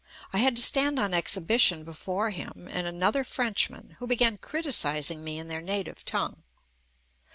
I 0.33 0.39
had 0.39 0.55
to 0.55 0.63
stand 0.63 0.97
on 0.97 1.13
exhibition 1.13 1.83
before 1.83 2.31
him 2.31 2.67
and 2.71 2.87
another 2.87 3.23
Frenchman, 3.23 3.97
who 3.99 4.07
began 4.07 4.39
criticising 4.39 5.23
me 5.23 5.37
in 5.37 5.47
their 5.47 5.61
native 5.61 6.03
tongue. 6.05 6.41